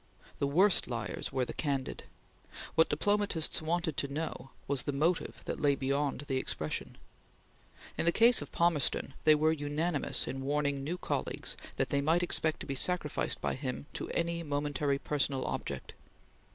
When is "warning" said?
10.41-10.83